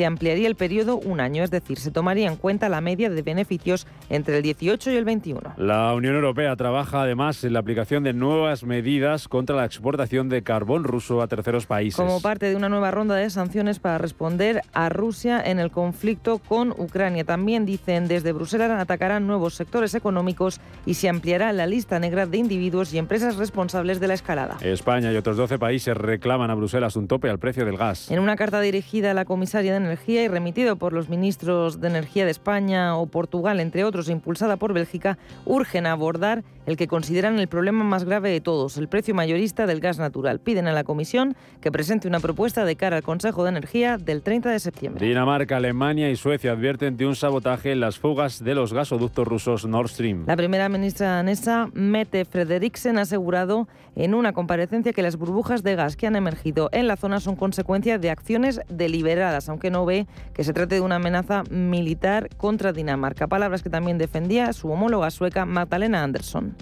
[0.00, 3.20] se ampliaría el periodo un año, es decir, se tomaría en cuenta la media de
[3.20, 5.52] beneficios entre el 18 y el 21.
[5.58, 10.42] La Unión Europea trabaja además en la aplicación de nuevas medidas contra la exportación de
[10.42, 11.96] carbón ruso a terceros países.
[11.96, 16.38] Como parte de una nueva ronda de sanciones para responder a Rusia en el conflicto
[16.38, 17.24] con Ucrania.
[17.24, 22.38] También dicen desde Bruselas atacarán nuevos sectores económicos y se ampliará la lista negra de
[22.38, 24.56] individuos y empresas responsables de la escalada.
[24.62, 28.10] España y otros 12 países reclaman a Bruselas un tope al precio del gas.
[28.10, 31.88] En una carta dirigida a la comisaria de Energía y remitido por los ministros de
[31.88, 36.86] Energía de España o Portugal, entre otros, e impulsada por Bélgica, urgen abordar el que
[36.86, 40.38] consideran el problema más grave de todos, el precio mayorista del gas natural.
[40.38, 44.22] Piden a la Comisión que presente una propuesta de cara al Consejo de Energía del
[44.22, 45.04] 30 de septiembre.
[45.04, 49.66] Dinamarca, Alemania y Suecia advierten de un sabotaje en las fugas de los gasoductos rusos
[49.66, 50.24] Nord Stream.
[50.28, 55.74] La primera ministra danesa, Mette Frederiksen, ha asegurado en una comparecencia que las burbujas de
[55.74, 60.06] gas que han emergido en la zona son consecuencia de acciones deliberadas, aunque no ve
[60.34, 63.26] que se trate de una amenaza militar contra Dinamarca.
[63.26, 66.56] Palabras que también defendía su homóloga sueca Magdalena Andersson.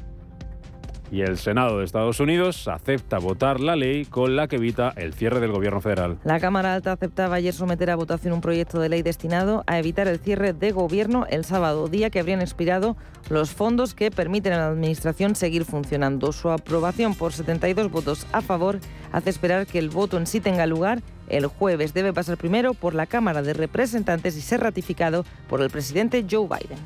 [1.10, 5.14] Y el Senado de Estados Unidos acepta votar la ley con la que evita el
[5.14, 6.18] cierre del gobierno federal.
[6.24, 10.06] La Cámara Alta aceptaba ayer someter a votación un proyecto de ley destinado a evitar
[10.06, 12.96] el cierre de gobierno el sábado, día que habrían expirado
[13.30, 16.32] los fondos que permiten a la Administración seguir funcionando.
[16.32, 18.78] Su aprobación por 72 votos a favor
[19.10, 21.94] hace esperar que el voto en sí tenga lugar el jueves.
[21.94, 26.46] Debe pasar primero por la Cámara de Representantes y ser ratificado por el presidente Joe
[26.46, 26.78] Biden.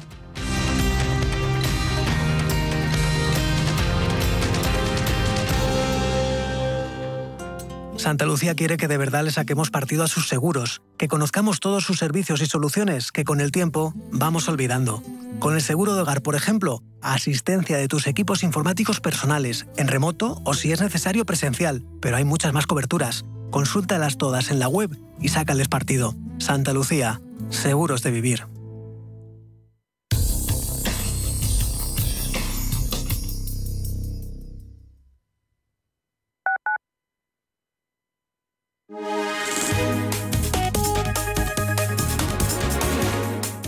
[8.02, 11.84] Santa Lucía quiere que de verdad le saquemos partido a sus seguros, que conozcamos todos
[11.84, 15.04] sus servicios y soluciones que con el tiempo vamos olvidando.
[15.38, 20.42] Con el seguro de hogar, por ejemplo, asistencia de tus equipos informáticos personales, en remoto
[20.44, 23.24] o si es necesario presencial, pero hay muchas más coberturas.
[23.52, 26.14] Consúltalas todas en la web y sácales partido.
[26.38, 28.46] Santa Lucía, seguros de vivir.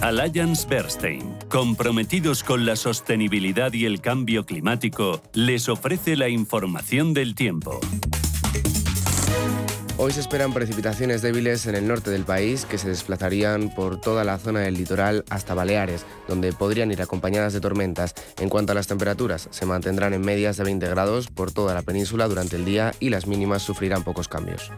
[0.01, 7.35] Alliance Bernstein, comprometidos con la sostenibilidad y el cambio climático, les ofrece la información del
[7.35, 7.81] tiempo.
[9.97, 14.25] Hoy se esperan precipitaciones débiles en el norte del país que se desplazarían por toda
[14.25, 18.13] la zona del litoral hasta Baleares, donde podrían ir acompañadas de tormentas.
[18.41, 21.83] En cuanto a las temperaturas, se mantendrán en medias de 20 grados por toda la
[21.83, 24.73] península durante el día y las mínimas sufrirán pocos cambios.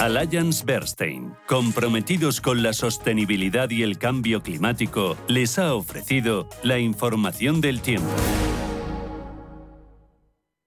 [0.00, 7.60] Alliance Bernstein, comprometidos con la sostenibilidad y el cambio climático, les ha ofrecido la información
[7.60, 8.10] del tiempo.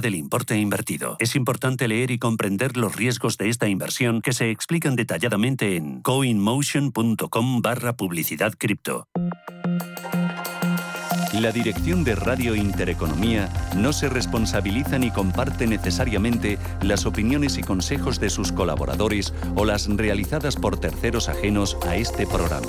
[0.00, 1.16] del importe invertido.
[1.18, 6.02] Es importante leer y comprender los riesgos de esta inversión que se explican detalladamente en
[6.02, 9.08] coinmotion.com barra publicidad cripto.
[11.34, 18.18] La dirección de Radio Intereconomía no se responsabiliza ni comparte necesariamente las opiniones y consejos
[18.18, 22.68] de sus colaboradores o las realizadas por terceros ajenos a este programa.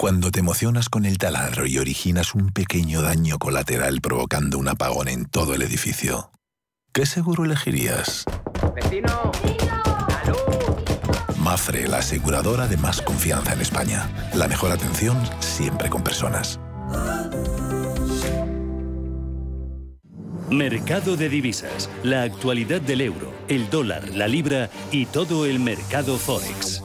[0.00, 5.08] Cuando te emocionas con el taladro y originas un pequeño daño colateral provocando un apagón
[5.08, 6.30] en todo el edificio,
[6.94, 8.24] ¿qué seguro elegirías?
[8.74, 9.30] ¡Vecino!
[11.36, 14.08] Mafre, la aseguradora de más confianza en España.
[14.32, 16.58] La mejor atención siempre con personas.
[20.48, 26.16] Mercado de divisas, la actualidad del euro, el dólar, la libra y todo el mercado
[26.16, 26.84] forex.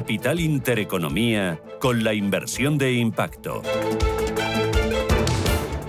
[0.00, 3.60] Capital Intereconomía con la inversión de impacto.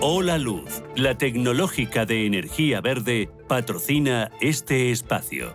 [0.00, 5.54] Hola Luz, la tecnológica de energía verde, patrocina este espacio.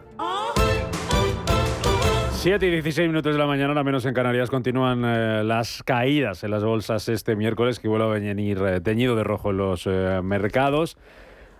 [2.31, 6.44] 7 y 16 minutos de la mañana, al menos en Canarias, continúan eh, las caídas
[6.44, 9.86] en las bolsas este miércoles, que vuelve a venir eh, teñido de rojo en los
[9.86, 10.98] eh, mercados.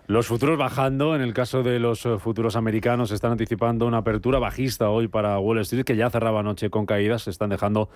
[0.08, 4.90] Los futuros bajando, en el caso de los futuros americanos, están anticipando una apertura bajista
[4.90, 7.90] hoy para Wall Street, que ya cerraba anoche con caídas, se están dejando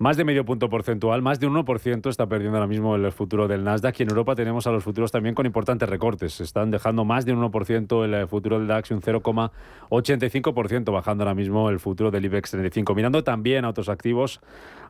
[0.00, 3.48] más de medio punto porcentual, más de un 1% está perdiendo ahora mismo el futuro
[3.48, 6.40] del Nasdaq y en Europa tenemos a los futuros también con importantes recortes.
[6.40, 11.68] Están dejando más de un 1% el futuro del DAX un 0,85% bajando ahora mismo
[11.68, 12.94] el futuro del IBEX 35.
[12.94, 14.40] Mirando también a otros activos,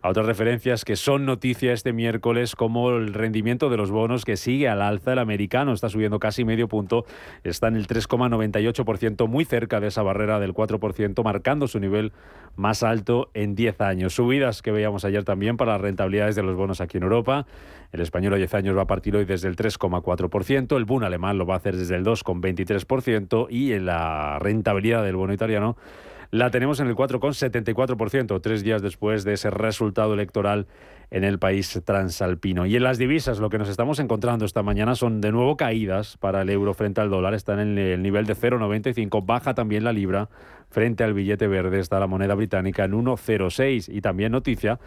[0.01, 4.37] a otras referencias que son noticia este miércoles como el rendimiento de los bonos que
[4.37, 5.15] sigue al alza.
[5.15, 7.05] El americano está subiendo casi medio punto,
[7.43, 12.13] está en el 3,98%, muy cerca de esa barrera del 4%, marcando su nivel
[12.55, 14.15] más alto en 10 años.
[14.15, 17.47] Subidas que veíamos ayer también para las rentabilidades de los bonos aquí en Europa.
[17.93, 21.39] El español a 10 años va a partir hoy desde el 3,4%, el Bund alemán
[21.39, 25.77] lo va a hacer desde el 2,23% y en la rentabilidad del bono italiano
[26.31, 30.67] la tenemos en el 4,74%, tres días después de ese resultado electoral
[31.11, 32.67] en el país transalpino.
[32.67, 36.17] Y en las divisas, lo que nos estamos encontrando esta mañana son de nuevo caídas
[36.17, 39.93] para el euro frente al dólar, están en el nivel de 0,95, baja también la
[39.93, 40.29] libra
[40.71, 44.79] frente al billete verde, está la moneda británica en 1,06 y también noticia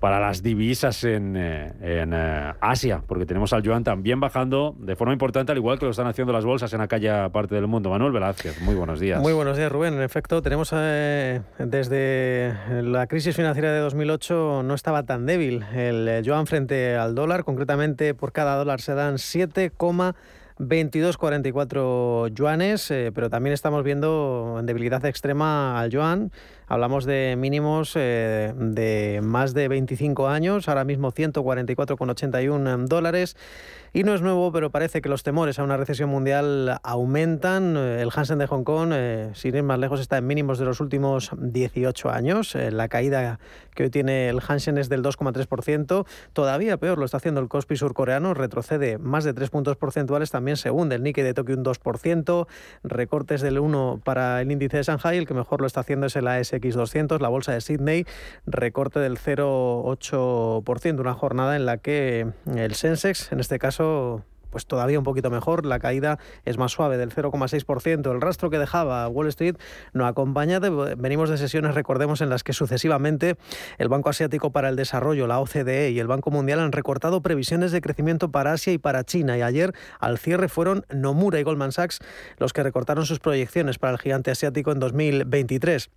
[0.00, 5.12] para las divisas en, eh, eh, Asia, porque tenemos al yuan también bajando de forma
[5.12, 7.90] importante, al igual que lo están haciendo las bolsas en aquella parte del mundo.
[7.90, 9.20] Manuel Velázquez, muy buenos días.
[9.20, 9.94] Muy buenos días, Rubén.
[9.94, 16.22] En efecto, tenemos eh, desde la crisis financiera de 2008 no estaba tan débil el
[16.22, 19.72] yuan frente al dólar, concretamente por cada dólar se dan 7,
[20.58, 26.32] 22,44 yuanes, pero también estamos viendo debilidad extrema al yuan.
[26.66, 33.36] Hablamos de mínimos eh, de más de 25 años, ahora mismo 144,81 dólares.
[33.92, 37.76] Y no es nuevo, pero parece que los temores a una recesión mundial aumentan.
[37.76, 40.80] El Hansen de Hong Kong, eh, sin ir más lejos, está en mínimos de los
[40.80, 42.54] últimos 18 años.
[42.54, 43.38] Eh, la caída
[43.74, 46.06] que hoy tiene el Hansen es del 2,3%.
[46.32, 50.30] Todavía peor lo está haciendo el Kospi surcoreano, retrocede más de 3 puntos porcentuales.
[50.30, 52.46] También se hunde el Nikkei de Tokio un 2%.
[52.82, 55.16] Recortes del 1 para el índice de Shanghai.
[55.16, 58.04] El que mejor lo está haciendo es el AS X200, la bolsa de Sydney,
[58.46, 63.77] recorte del 0,8%, una jornada en la que el Sensex, en este caso,
[64.50, 68.10] pues todavía un poquito mejor, la caída es más suave del 0,6%.
[68.10, 69.56] El rastro que dejaba Wall Street
[69.92, 73.36] no acompaña, venimos de sesiones, recordemos, en las que sucesivamente
[73.78, 77.72] el Banco Asiático para el Desarrollo, la OCDE y el Banco Mundial han recortado previsiones
[77.72, 79.36] de crecimiento para Asia y para China.
[79.36, 81.98] Y ayer, al cierre, fueron Nomura y Goldman Sachs
[82.38, 85.90] los que recortaron sus proyecciones para el gigante asiático en 2023.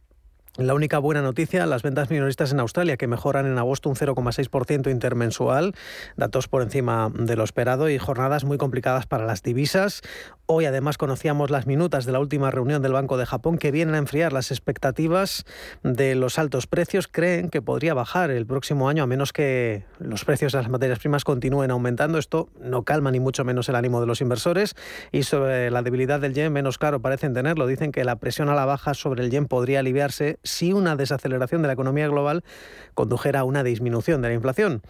[0.57, 4.91] La única buena noticia, las ventas minoristas en Australia, que mejoran en agosto un 0,6%
[4.91, 5.73] intermensual,
[6.17, 10.01] datos por encima de lo esperado y jornadas muy complicadas para las divisas.
[10.47, 13.95] Hoy además conocíamos las minutas de la última reunión del Banco de Japón que vienen
[13.95, 15.45] a enfriar las expectativas
[15.83, 17.07] de los altos precios.
[17.07, 20.99] Creen que podría bajar el próximo año a menos que los precios de las materias
[20.99, 22.17] primas continúen aumentando.
[22.17, 24.75] Esto no calma ni mucho menos el ánimo de los inversores.
[25.13, 27.65] Y sobre la debilidad del yen, menos claro parecen tenerlo.
[27.65, 31.61] Dicen que la presión a la baja sobre el yen podría aliviarse si una desaceleración
[31.61, 32.43] de la economía global
[32.93, 34.81] condujera a una disminución de la inflación.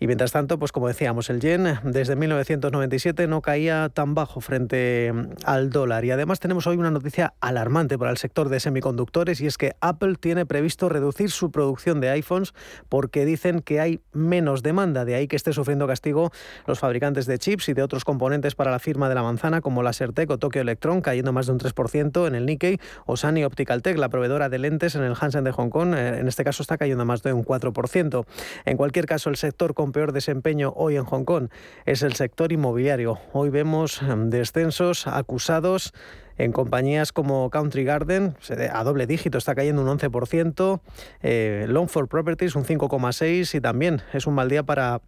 [0.00, 5.12] Y mientras tanto, pues como decíamos, el yen desde 1997 no caía tan bajo frente
[5.12, 6.06] mm, al dólar.
[6.06, 9.74] Y además tenemos hoy una noticia alarmante para el sector de semiconductores y es que
[9.82, 12.54] Apple tiene previsto reducir su producción de iPhones
[12.88, 15.04] porque dicen que hay menos demanda.
[15.04, 16.32] De ahí que esté sufriendo castigo
[16.66, 19.82] los fabricantes de chips y de otros componentes para la firma de la manzana como
[19.82, 23.44] la Sertec o Tokyo Electron, cayendo más de un 3% en el Nikkei, o Sany
[23.44, 26.42] Optical Tech, la proveedora de lentes en el Hansen de Hong Kong, eh, en este
[26.42, 28.24] caso está cayendo más de un 4%.
[28.64, 31.48] En cualquier caso, el sector con peor desempeño hoy en Hong Kong
[31.86, 33.18] es el sector inmobiliario.
[33.32, 35.92] Hoy vemos em, descensos acusados
[36.38, 38.34] en compañías como Country Garden,
[38.72, 40.80] a doble dígito, está cayendo un 11%,
[41.22, 41.66] eh,
[42.08, 45.02] Properties un 5,6% y también es un mal día para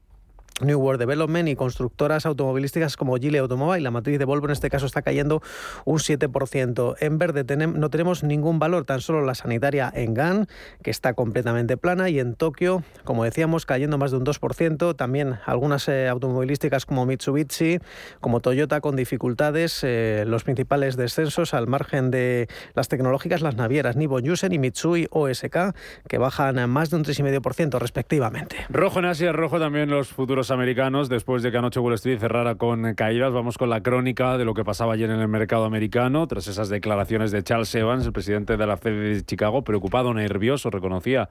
[0.60, 3.80] New World Development y constructoras automovilísticas como Gile Automobile.
[3.80, 5.42] La matriz de Volvo en este caso está cayendo
[5.84, 6.96] un 7%.
[7.00, 10.46] En verde no tenemos ningún valor, tan solo la sanitaria en GAN,
[10.82, 14.96] que está completamente plana, y en Tokio, como decíamos, cayendo más de un 2%.
[14.96, 17.80] También algunas eh, automovilísticas como Mitsubishi,
[18.20, 19.80] como Toyota, con dificultades.
[19.82, 25.08] Eh, los principales descensos al margen de las tecnológicas, las navieras Nibon Yusen y Mitsui
[25.10, 25.74] OSK,
[26.08, 28.56] que bajan más de un 3,5% respectivamente.
[28.68, 32.56] Rojo en Asia, rojo también los futuros americanos, después de que anoche Wall Street cerrara
[32.56, 33.32] con caídas.
[33.32, 36.68] Vamos con la crónica de lo que pasaba ayer en el mercado americano, tras esas
[36.68, 41.28] declaraciones de Charles Evans, el presidente de la Fed de Chicago, preocupado, nervioso, reconocía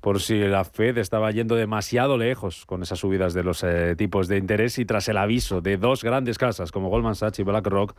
[0.00, 4.28] por si la Fed estaba yendo demasiado lejos con esas subidas de los eh, tipos
[4.28, 7.94] de interés y tras el aviso de dos grandes casas como Goldman Sachs y BlackRock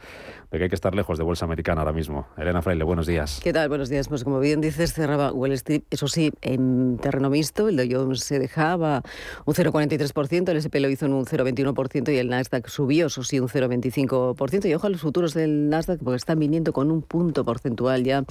[0.51, 2.27] de que hay que estar lejos de bolsa americana ahora mismo.
[2.37, 3.39] Elena Fraile, buenos días.
[3.43, 3.69] ¿Qué tal?
[3.69, 4.07] Buenos días.
[4.07, 8.23] Pues como bien dices, cerraba Wall Street, eso sí, en terreno mixto, el Dow Jones
[8.23, 9.01] se dejaba
[9.45, 13.39] un 0,43%, el SP lo hizo en un 0,21% y el Nasdaq subió, eso sí,
[13.39, 14.69] un 0,25%.
[14.69, 18.23] Y ojo a los futuros del Nasdaq porque están viniendo con un punto porcentual ya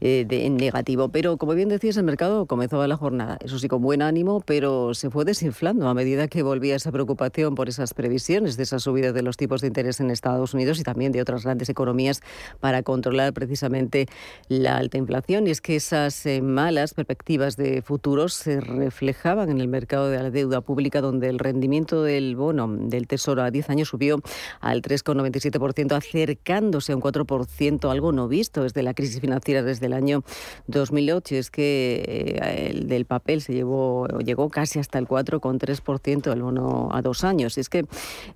[0.00, 1.08] eh, de, en negativo.
[1.08, 4.94] Pero como bien decías, el mercado comenzó la jornada, eso sí, con buen ánimo, pero
[4.94, 9.12] se fue desinflando a medida que volvía esa preocupación por esas previsiones de esa subida
[9.12, 12.20] de los tipos de interés en Estados Unidos y también de otras grandes economías
[12.60, 14.06] para controlar precisamente
[14.48, 15.46] la alta inflación.
[15.46, 20.22] Y es que esas eh, malas perspectivas de futuros se reflejaban en el mercado de
[20.22, 24.20] la deuda pública, donde el rendimiento del bono del Tesoro a 10 años subió
[24.60, 29.92] al 3,97%, acercándose a un 4%, algo no visto desde la crisis financiera desde el
[29.92, 30.22] año
[30.66, 31.36] 2008.
[31.36, 36.88] Es que eh, el del papel se llevó, llegó casi hasta el 4,3% el bono
[36.92, 37.58] a dos años.
[37.58, 37.86] Es que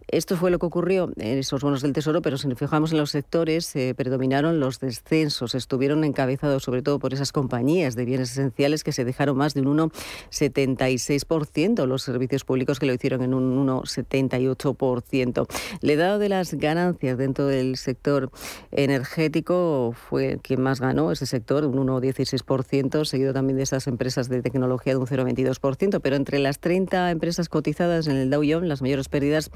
[0.09, 2.99] esto fue lo que ocurrió en esos bonos del Tesoro, pero si nos fijamos en
[2.99, 8.33] los sectores, eh, predominaron los descensos, estuvieron encabezados sobre todo por esas compañías de bienes
[8.33, 13.35] esenciales que se dejaron más de un 1,76%, los servicios públicos que lo hicieron en
[13.35, 15.47] un 1,78%.
[15.81, 18.31] Le dado de las ganancias dentro del sector
[18.71, 24.43] energético fue quien más ganó ese sector, un 1,16%, seguido también de esas empresas de
[24.43, 28.83] tecnología de un 0,22%, pero entre las 30 empresas cotizadas en el Dow Jones, las
[28.83, 29.51] mayores pérdidas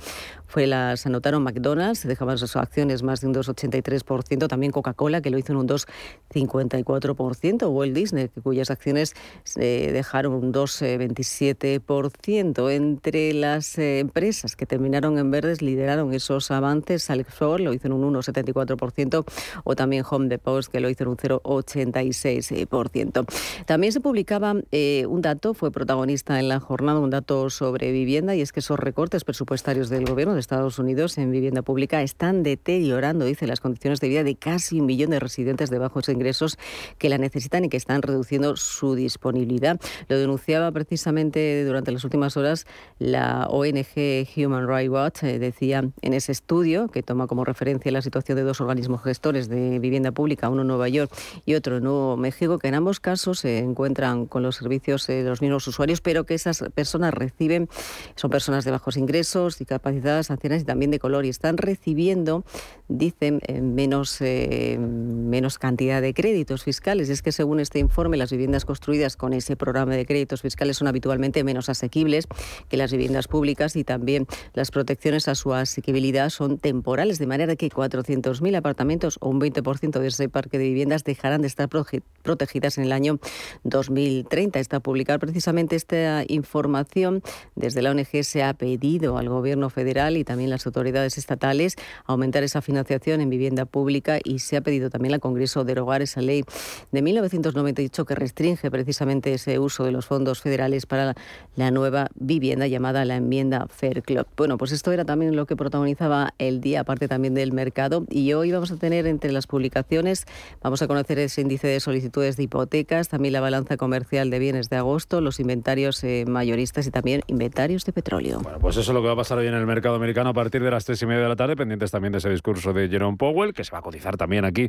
[0.47, 5.38] fue las anotaron McDonald's, dejaban sus acciones más de un 2,83%, también Coca-Cola, que lo
[5.38, 9.14] hizo en un 2,54%, Walt Disney, cuyas acciones
[9.45, 12.71] se dejaron un 2,27%.
[12.71, 17.87] Entre las eh, empresas que terminaron en verdes lideraron esos avances, Alex Ford lo hizo
[17.87, 19.25] en un 1,74%,
[19.64, 23.26] o también Home Depot, que lo hizo en un 0,86%.
[23.66, 28.35] También se publicaba eh, un dato, fue protagonista en la jornada, un dato sobre vivienda,
[28.35, 32.42] y es que esos recortes presupuestarios del gobierno de Estados Unidos en vivienda pública están
[32.42, 36.59] deteriorando, dice, las condiciones de vida de casi un millón de residentes de bajos ingresos
[36.99, 39.80] que la necesitan y que están reduciendo su disponibilidad.
[40.09, 42.66] Lo denunciaba precisamente durante las últimas horas
[42.99, 45.22] la ONG Human Rights Watch.
[45.22, 49.49] Eh, decía en ese estudio, que toma como referencia la situación de dos organismos gestores
[49.49, 51.12] de vivienda pública, uno en Nueva York
[51.46, 55.25] y otro en Nuevo México, que en ambos casos se encuentran con los servicios de
[55.25, 57.68] los mismos usuarios, pero que esas personas reciben,
[58.14, 62.44] son personas de bajos ingresos, discapacitadas, ancianas y también de color, y están recibiendo,
[62.88, 67.08] dicen, eh, menos, eh, menos cantidad de créditos fiscales.
[67.08, 70.88] Es que según este informe, las viviendas construidas con ese programa de créditos fiscales son
[70.88, 72.26] habitualmente menos asequibles
[72.68, 77.57] que las viviendas públicas y también las protecciones a su asequibilidad son temporales, de manera
[77.57, 82.77] que 400.000 apartamentos o un 20% de ese parque de viviendas dejarán de estar protegidas
[82.77, 83.19] en el año
[83.65, 84.59] 2030.
[84.59, 87.23] Está publicar precisamente esta información
[87.55, 92.43] desde la ONG se ha pedido al Gobierno federal y también las autoridades estatales aumentar
[92.43, 96.45] esa financiación en vivienda pública y se ha pedido también al Congreso derogar esa ley
[96.91, 101.15] de 1998 que restringe precisamente ese uso de los fondos federales para
[101.57, 104.26] la nueva vivienda llamada la enmienda Fair Club.
[104.37, 108.04] Bueno, pues esto era también lo que protagonizaba el día, aparte también del mercado.
[108.11, 110.26] Y hoy vamos a tener entre las publicaciones,
[110.62, 114.71] vamos a conocer ese índice de solicitudes de hipotecas, también la balanza comercial de bienes
[114.71, 118.40] de agosto, los inventarios eh, mayoristas y también inventarios de petróleo.
[118.40, 120.35] Bueno, pues eso es lo que va a pasar hoy en el mercado americano a
[120.35, 122.88] partir de las tres y media de la tarde, pendientes también de ese discurso de
[122.88, 124.69] Jerome Powell, que se va a cotizar también aquí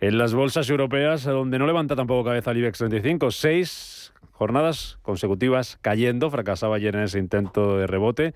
[0.00, 3.30] en las bolsas europeas, donde no levanta tampoco cabeza el IBEX 35.
[3.30, 8.32] Seis jornadas consecutivas cayendo, fracasaba ayer en ese intento de rebote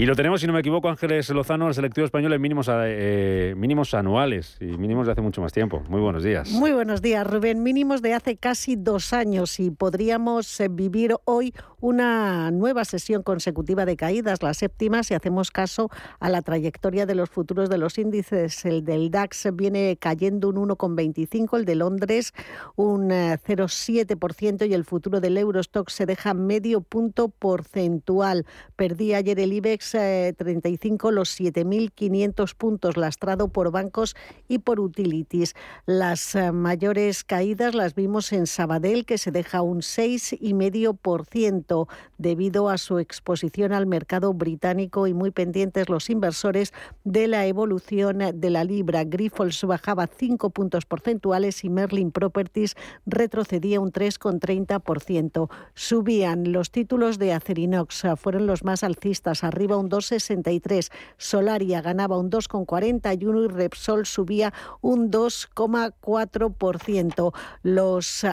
[0.00, 3.52] Y lo tenemos, si no me equivoco, Ángeles Lozano, el selectivo español en mínimos, eh,
[3.54, 5.82] mínimos anuales y mínimos de hace mucho más tiempo.
[5.90, 6.48] Muy buenos días.
[6.52, 7.62] Muy buenos días, Rubén.
[7.62, 13.84] Mínimos de hace casi dos años y podríamos eh, vivir hoy una nueva sesión consecutiva
[13.84, 17.98] de caídas, la séptima, si hacemos caso a la trayectoria de los futuros de los
[17.98, 18.64] índices.
[18.64, 22.32] El del DAX viene cayendo un 1,25, el de Londres
[22.74, 28.46] un 0,7% eh, y el futuro del Eurostock se deja medio punto porcentual.
[28.76, 34.16] Perdí ayer el IBEX 35 eh, los 7.500 puntos lastrado por bancos
[34.48, 35.54] y por utilities.
[35.86, 42.78] Las eh, mayores caídas las vimos en Sabadell, que se deja un 6,5% debido a
[42.78, 46.72] su exposición al mercado británico y muy pendientes los inversores
[47.04, 49.04] de la evolución de la libra.
[49.04, 55.48] Grifols bajaba 5 puntos porcentuales y Merlin Properties retrocedía un 3,30%.
[55.74, 60.90] Subían los títulos de Acerinox, fueron los más alcistas, arriba un 2,63.
[61.16, 67.34] Solaria ganaba un 2,41 y Repsol subía un 2,4%.
[67.62, 68.26] Los,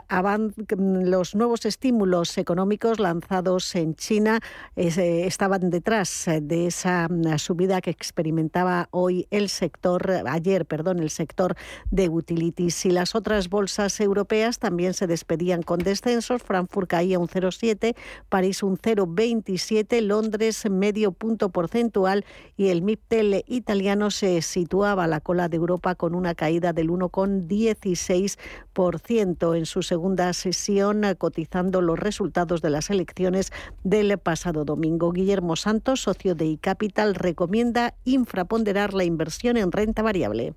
[0.80, 4.40] los nuevos estímulos económicos lanzados en China
[4.76, 11.10] eh, estaban detrás de esa mm, subida que experimentaba hoy el sector, ayer, perdón, el
[11.10, 11.56] sector
[11.92, 12.86] de utilities.
[12.86, 16.42] Y las otras bolsas europeas también se despedían con descensos.
[16.42, 17.96] Frankfurt caía un 0,7,
[18.30, 22.24] París un 0,27, Londres medio punto porcentual
[22.56, 26.90] y el MIPTEL italiano se situaba a la cola de Europa con una caída del
[26.90, 33.52] 1,16% en su segunda sesión, cotizando los resultados de las elecciones
[33.84, 35.12] del pasado domingo.
[35.12, 40.54] Guillermo Santos, socio de iCapital, recomienda infraponderar la inversión en renta variable.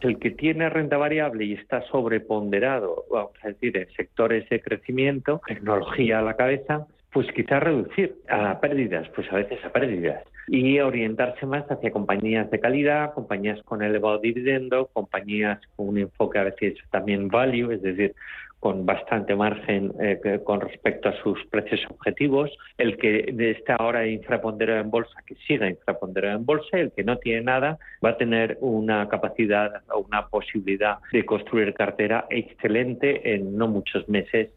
[0.00, 5.42] El que tiene renta variable y está sobreponderado, vamos a decir, en sectores de crecimiento,
[5.46, 10.78] tecnología a la cabeza, pues quizás reducir a pérdidas, pues a veces a pérdidas, y
[10.80, 16.44] orientarse más hacia compañías de calidad, compañías con elevado dividendo, compañías con un enfoque a
[16.44, 18.14] veces también value, es decir,
[18.60, 24.80] con bastante margen eh, con respecto a sus precios objetivos, el que está ahora infraponderado
[24.80, 28.58] en bolsa, que siga infraponderado en bolsa, el que no tiene nada, va a tener
[28.60, 34.50] una capacidad o una posibilidad de construir cartera excelente en no muchos meses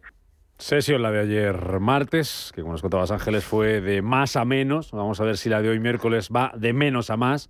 [0.62, 4.91] Sesión la de ayer martes, que como nos contabas Ángeles fue de más a menos.
[4.91, 7.50] Vamos a ver si la de hoy miércoles va de menos a más.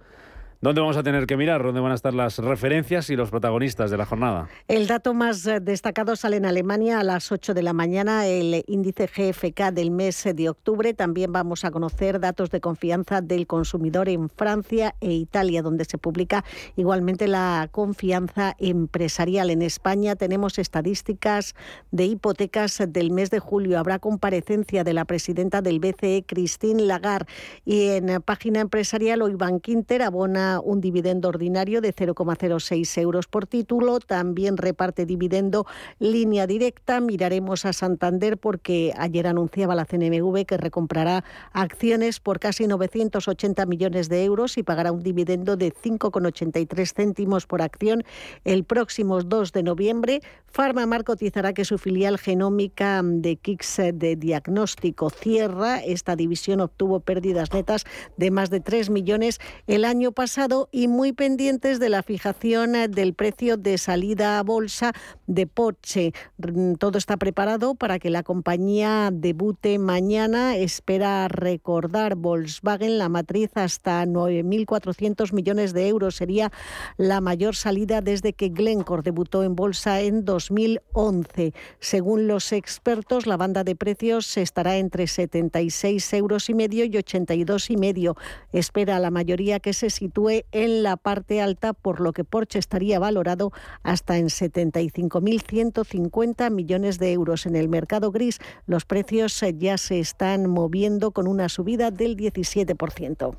[0.64, 1.64] ¿Dónde vamos a tener que mirar?
[1.64, 4.48] ¿Dónde van a estar las referencias y los protagonistas de la jornada?
[4.68, 8.64] El dato más eh, destacado sale en Alemania a las 8 de la mañana, el
[8.68, 10.94] índice GFK del mes de octubre.
[10.94, 15.98] También vamos a conocer datos de confianza del consumidor en Francia e Italia, donde se
[15.98, 19.50] publica igualmente la confianza empresarial.
[19.50, 21.56] En España tenemos estadísticas
[21.90, 23.80] de hipotecas del mes de julio.
[23.80, 27.26] Habrá comparecencia de la presidenta del BCE, Christine Lagarde.
[27.66, 34.00] Y en página empresarial, hoy Bankinter abona un dividendo ordinario de 0,06 euros por título.
[34.00, 35.66] También reparte dividendo
[36.00, 37.00] línea directa.
[37.00, 44.10] Miraremos a Santander porque ayer anunciaba la CNMV que recomprará acciones por casi 980 millones
[44.10, 48.04] de euros y pagará un dividendo de 5,83 céntimos por acción
[48.44, 50.22] el próximo 2 de noviembre.
[50.48, 55.80] Farmamar cotizará que su filial genómica de Kix de diagnóstico cierra.
[55.80, 57.86] Esta división obtuvo pérdidas netas
[58.18, 60.41] de más de 3 millones el año pasado
[60.72, 64.92] y muy pendientes de la fijación eh, del precio de salida a bolsa
[65.28, 66.14] de Porsche.
[66.40, 70.58] Mm, todo está preparado para que la compañía debute mañana.
[70.58, 76.16] Espera recordar Volkswagen la matriz hasta 9.400 millones de euros.
[76.16, 76.52] Sería
[76.98, 81.54] la mayor salida desde que Glencore debutó en bolsa en 2011.
[81.80, 87.70] Según los expertos, la banda de precios estará entre 76 euros y medio y 82
[87.70, 88.18] y medio.
[88.52, 93.00] Espera la mayoría que se sitúe en la parte alta, por lo que Porsche estaría
[93.00, 93.52] valorado
[93.84, 97.46] hasta en 75.150 millones de euros.
[97.46, 103.36] En el mercado gris, los precios ya se están moviendo con una subida del 17%.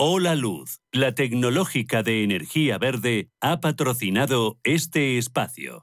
[0.00, 5.82] Hola Luz, la tecnológica de energía verde, ha patrocinado este espacio.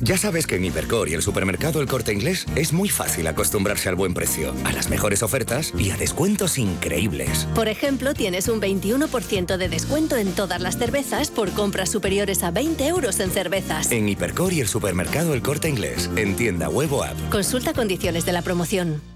[0.00, 3.88] Ya sabes que en Hipercor y el supermercado El Corte Inglés es muy fácil acostumbrarse
[3.88, 7.46] al buen precio, a las mejores ofertas y a descuentos increíbles.
[7.54, 12.50] Por ejemplo, tienes un 21% de descuento en todas las cervezas por compras superiores a
[12.50, 13.90] 20 euros en cervezas.
[13.90, 17.16] En Hipercor y el supermercado El Corte Inglés, en tienda web o app.
[17.30, 19.15] Consulta condiciones de la promoción.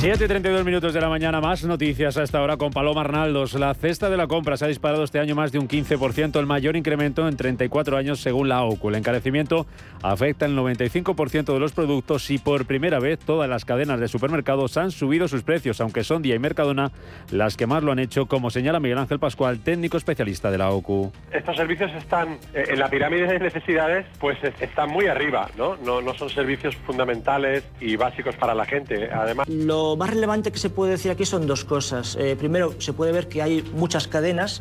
[0.00, 3.54] 7 y 32 minutos de la mañana, más noticias a esta hora con Paloma Arnaldos.
[3.54, 6.46] La cesta de la compra se ha disparado este año más de un 15%, el
[6.46, 8.90] mayor incremento en 34 años según la OCU.
[8.90, 9.66] El encarecimiento
[10.00, 14.76] afecta el 95% de los productos y por primera vez todas las cadenas de supermercados
[14.76, 16.92] han subido sus precios, aunque son Día y Mercadona
[17.32, 20.70] las que más lo han hecho, como señala Miguel Ángel Pascual, técnico especialista de la
[20.70, 21.10] OCU.
[21.32, 25.76] Estos servicios están eh, en la pirámide de necesidades, pues eh, están muy arriba, ¿no?
[25.78, 29.10] No, no son servicios fundamentales y básicos para la gente.
[29.10, 29.48] Además,
[29.88, 32.14] Lo más relevante que se puede decir aquí son dos cosas.
[32.20, 34.60] Eh, primero, se puede ver que hay muchas cadenas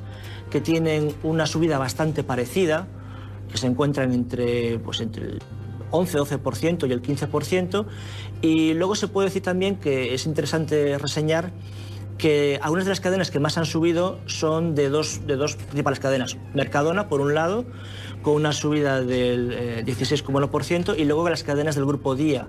[0.49, 2.87] que tienen una subida bastante parecida,
[3.51, 5.39] que se encuentran entre, pues, entre el
[5.91, 7.85] 11-12% y el 15%.
[8.41, 11.51] Y luego se puede decir también que es interesante reseñar
[12.17, 15.99] que algunas de las cadenas que más han subido son de dos, de dos principales
[15.99, 16.37] cadenas.
[16.53, 17.65] Mercadona, por un lado,
[18.21, 22.47] con una subida del eh, 16,1%, y luego las cadenas del grupo Día,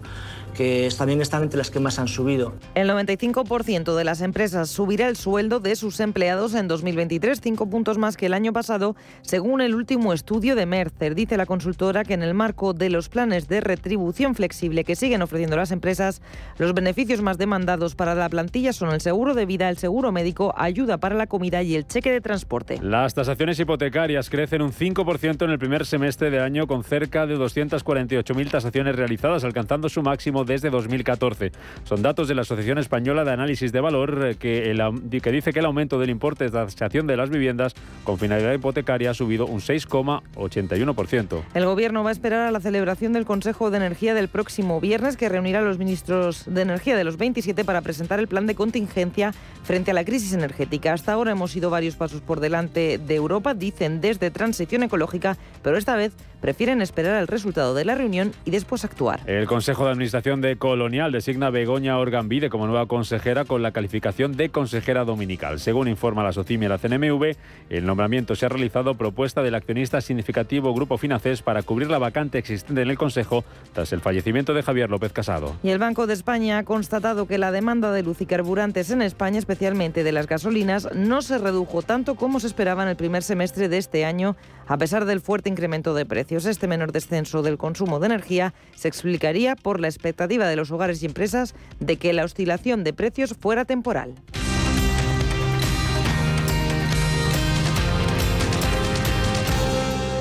[0.59, 2.53] que también están entre las que más han subido.
[2.75, 7.97] El 95% de las empresas subirá el sueldo de sus empleados en 2023, cinco puntos
[7.97, 11.15] más que el año pasado, según el último estudio de Mercer.
[11.15, 15.23] Dice la consultora que en el marco de los planes de retribución flexible que siguen
[15.23, 16.23] ofreciendo las empresas,
[16.59, 20.53] los beneficios más demandados para la plantilla son el seguro de vida, el seguro médico,
[20.57, 22.81] ayuda para la comida y el cheque de transporte.
[22.83, 27.37] Las tasaciones hipotecarias crecen un 5% en el primer semestre de año con cerca de
[27.37, 31.53] 248.000 tasaciones realizadas, alcanzando su máximo desde 2014.
[31.85, 35.67] Son datos de la Asociación Española de Análisis de Valor eh, que, dice que el
[35.67, 41.43] aumento del importe de tasación de las viviendas con finalidad hipotecaria ha subido un 6,81%.
[41.55, 45.17] El Gobierno va a esperar a la celebración del Consejo de Energía del próximo viernes,
[45.17, 48.57] que reunirá a los ministros de Energía de los 27 para presentar el plan de
[48.57, 49.33] contingencia
[49.63, 50.93] frente a la crisis energética.
[50.95, 55.77] Hasta ahora hemos ido varios pasos por delante de Europa, dicen desde Transición Ecológica, pero
[55.77, 59.21] esta vez prefieren esperar el resultado de la reunión y después actuar.
[59.27, 63.73] El Consejo de Administración de Colonial designa a Begoña Orgambide como nueva consejera con la
[63.73, 65.61] calificación de consejera dominical.
[65.61, 67.37] Según informa la SOCIM y la CNMV,
[67.71, 72.39] el nombramiento se ha realizado propuesta del accionista significativo Grupo Finacés para cubrir la vacante
[72.39, 75.57] existente en el Consejo tras el fallecimiento de Javier López Casado.
[75.63, 79.03] Y el Banco de España ha constatado que la demanda de luz y carburantes en
[79.03, 83.23] España, especialmente de las gasolinas, no se redujo tanto como se esperaba en el primer
[83.23, 84.37] semestre de este año,
[84.69, 86.47] a pesar del fuerte incremento de precios.
[86.47, 91.03] Este menor descenso del consumo de energía se explicaría por la expectativa de los hogares
[91.03, 94.15] y empresas de que la oscilación de precios fuera temporal.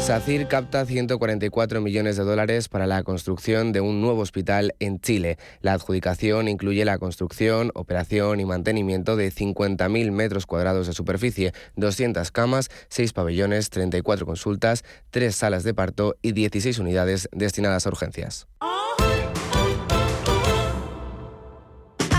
[0.08, 5.38] SACIR capta 144 millones de dólares para la construcción de un nuevo hospital en Chile.
[5.60, 12.32] La adjudicación incluye la construcción, operación y mantenimiento de 50.000 metros cuadrados de superficie, 200
[12.32, 18.48] camas, 6 pabellones, 34 consultas, 3 salas de parto y 16 unidades destinadas a urgencias.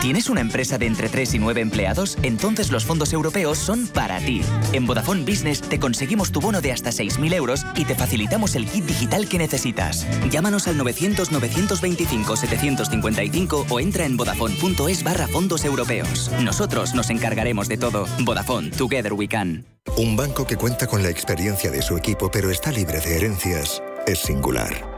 [0.00, 2.16] ¿Tienes una empresa de entre 3 y 9 empleados?
[2.22, 4.42] Entonces los fondos europeos son para ti.
[4.72, 8.66] En Vodafone Business te conseguimos tu bono de hasta 6.000 euros y te facilitamos el
[8.66, 10.06] kit digital que necesitas.
[10.30, 16.30] Llámanos al 900-925-755 o entra en vodafone.es barra fondos europeos.
[16.44, 18.06] Nosotros nos encargaremos de todo.
[18.20, 19.66] Vodafone, Together We Can.
[19.96, 23.82] Un banco que cuenta con la experiencia de su equipo pero está libre de herencias
[24.06, 24.97] es singular.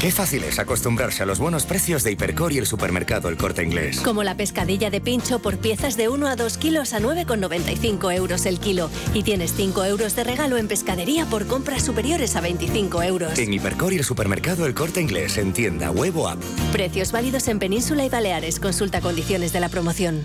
[0.00, 3.62] Qué fácil es acostumbrarse a los buenos precios de Hipercor y el supermercado El Corte
[3.62, 4.00] Inglés.
[4.00, 8.46] Como la pescadilla de pincho por piezas de 1 a 2 kilos a 9,95 euros
[8.46, 8.88] el kilo.
[9.12, 13.38] Y tienes 5 euros de regalo en pescadería por compras superiores a 25 euros.
[13.38, 16.42] En Hipercor y el supermercado El Corte Inglés en tienda web o app.
[16.72, 18.58] Precios válidos en Península y Baleares.
[18.58, 20.24] Consulta condiciones de la promoción.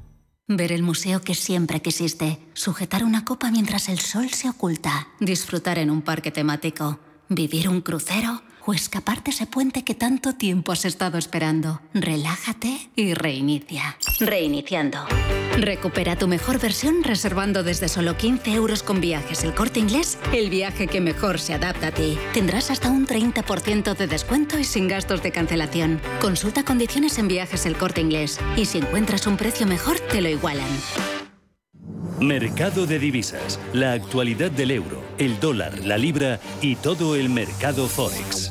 [0.53, 2.39] Ver el museo que siempre quisiste.
[2.53, 5.07] Sujetar una copa mientras el sol se oculta.
[5.19, 6.99] Disfrutar en un parque temático
[7.31, 11.81] vivir un crucero o escaparte ese puente que tanto tiempo has estado esperando.
[11.93, 13.97] Relájate y reinicia.
[14.19, 14.99] Reiniciando.
[15.57, 20.49] Recupera tu mejor versión reservando desde solo 15 euros con viajes el corte inglés, el
[20.49, 22.17] viaje que mejor se adapta a ti.
[22.33, 26.01] Tendrás hasta un 30% de descuento y sin gastos de cancelación.
[26.21, 30.29] Consulta condiciones en viajes el corte inglés y si encuentras un precio mejor te lo
[30.29, 30.69] igualan.
[32.19, 37.87] Mercado de divisas, la actualidad del euro, el dólar, la libra y todo el mercado
[37.87, 38.50] forex.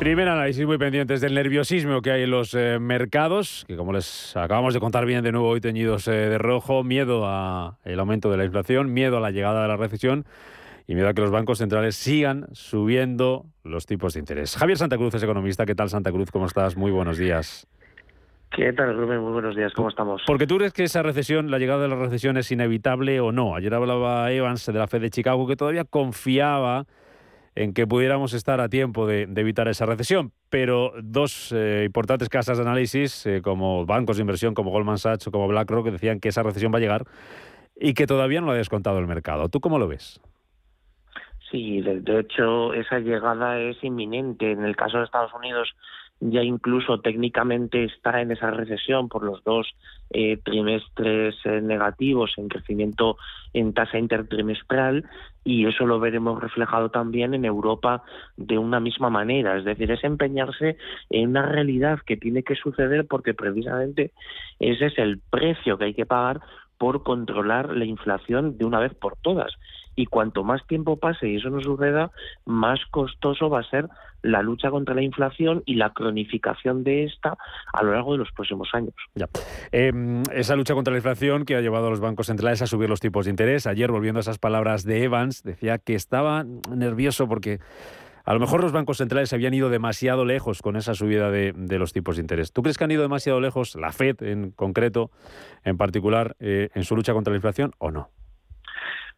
[0.00, 4.34] Primer análisis muy pendientes del nerviosismo que hay en los eh, mercados, que como les
[4.34, 8.38] acabamos de contar bien de nuevo hoy teñidos eh, de rojo, miedo al aumento de
[8.38, 10.24] la inflación, miedo a la llegada de la recesión
[10.86, 14.56] y miedo a que los bancos centrales sigan subiendo los tipos de interés.
[14.56, 15.66] Javier Santa Cruz es economista.
[15.66, 16.30] ¿Qué tal Santa Cruz?
[16.30, 16.78] ¿Cómo estás?
[16.78, 17.68] Muy buenos días.
[18.56, 19.20] ¿Qué tal, Rubén?
[19.20, 20.22] Muy buenos días, ¿cómo estamos?
[20.26, 23.54] Porque tú crees que esa recesión, la llegada de la recesión es inevitable o no.
[23.54, 26.86] Ayer hablaba Evans de la Fed de Chicago que todavía confiaba
[27.54, 30.32] en que pudiéramos estar a tiempo de, evitar esa recesión.
[30.48, 35.26] Pero dos eh, importantes casas de análisis, eh, como bancos de inversión, como Goldman Sachs
[35.26, 37.04] o como BlackRock, decían que esa recesión va a llegar
[37.74, 39.48] y que todavía no lo ha descontado el mercado.
[39.48, 40.20] ¿Tú cómo lo ves?
[41.50, 44.52] Sí, de hecho, esa llegada es inminente.
[44.52, 45.68] En el caso de Estados Unidos,
[46.20, 49.74] ya incluso técnicamente está en esa recesión por los dos
[50.10, 53.16] eh, trimestres eh, negativos en crecimiento
[53.54, 55.08] en tasa intertrimestral
[55.44, 58.02] y eso lo veremos reflejado también en Europa
[58.36, 60.76] de una misma manera, es decir, es empeñarse
[61.08, 64.12] en una realidad que tiene que suceder porque precisamente
[64.58, 66.40] ese es el precio que hay que pagar
[66.76, 69.52] por controlar la inflación de una vez por todas
[70.00, 72.10] y cuanto más tiempo pase y eso no suceda,
[72.46, 73.86] más costoso va a ser
[74.22, 77.36] la lucha contra la inflación y la cronificación de esta
[77.72, 78.94] a lo largo de los próximos años.
[79.14, 79.28] Ya.
[79.72, 82.88] Em, esa lucha contra la inflación que ha llevado a los bancos centrales a subir
[82.88, 83.66] los tipos de interés.
[83.66, 87.60] Ayer, volviendo a esas palabras de Evans, decía que estaba nervioso porque
[88.24, 91.92] a lo mejor los bancos centrales habían ido demasiado lejos con esa subida de, los
[91.92, 92.52] tipos de interés.
[92.52, 95.10] ¿Tú crees que han ido demasiado lejos, la Fed en concreto,
[95.64, 98.10] en particular, eh, en su lucha contra la inflación o no?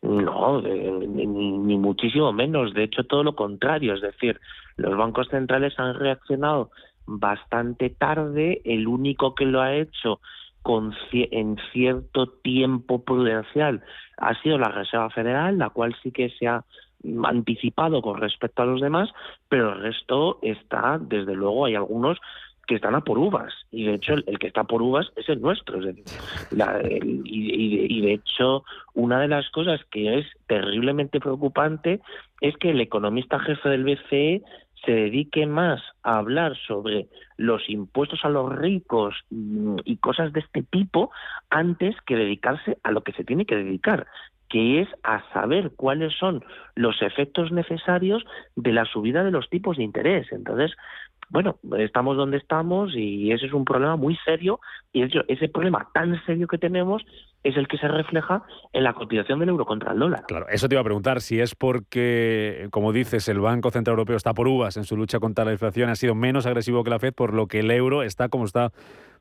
[0.02, 2.74] No, ni, ni, muchísimo menos.
[2.74, 3.94] De hecho, todo lo contrario.
[3.94, 4.40] Es decir,
[4.76, 6.70] los bancos centrales han reaccionado
[7.06, 8.60] bastante tarde.
[8.64, 10.20] El único que lo ha hecho
[10.62, 13.82] con, en cierto tiempo prudencial
[14.16, 16.64] ha sido la Reserva Federal, la cual sí que se ha
[17.24, 19.10] anticipado con respecto a los demás,
[19.48, 22.18] pero el resto está, desde luego, hay algunos
[22.72, 25.42] que están a por uvas y de hecho el, que está por uvas es el
[25.42, 25.92] nuestro y,
[28.00, 32.00] de hecho una de las cosas que es terriblemente preocupante
[32.40, 34.42] es que el economista jefe del BCE
[34.86, 40.40] se dedique más a hablar sobre los impuestos a los ricos mm, y cosas de
[40.40, 41.10] este tipo
[41.50, 44.06] antes que dedicarse a lo que se tiene que dedicar,
[44.48, 46.42] que es a saber cuáles son
[46.74, 48.24] los efectos necesarios
[48.56, 50.32] de la subida de los tipos de interés.
[50.32, 50.74] Entonces,
[51.32, 54.60] bueno, estamos donde estamos y ese es un problema muy serio
[54.92, 57.02] y ese problema tan serio que tenemos
[57.42, 58.42] es el que se refleja
[58.74, 60.24] en la cotización del euro contra el dólar.
[60.28, 64.16] Claro, eso te iba a preguntar, si es porque, como dices, el Banco Central Europeo
[64.16, 66.98] está por uvas en su lucha contra la inflación, ha sido menos agresivo que la
[66.98, 68.70] Fed, por lo que el euro está como está